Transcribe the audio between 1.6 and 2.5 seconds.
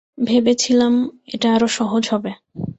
সহজ হবে।